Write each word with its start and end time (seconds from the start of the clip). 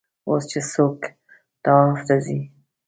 اوس 0.27 0.43
چې 0.51 0.59
څوک 0.71 0.99
طواف 1.63 1.99
ته 2.07 2.15
ځي. 2.25 2.39